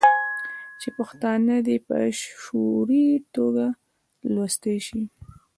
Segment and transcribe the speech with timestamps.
[0.79, 3.67] چې پښتانه دې په شعوري ټوګه
[4.33, 5.01] لوستي شي.